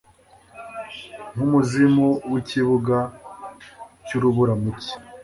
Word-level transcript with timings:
Nkumuzimu 1.33 2.07
wikibuga 2.31 2.97
cyurubura 4.05 4.53
mu 4.61 4.69
cyi 4.81 4.93